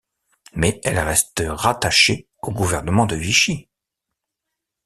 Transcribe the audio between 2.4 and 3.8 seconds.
au gouvernement de Vichy.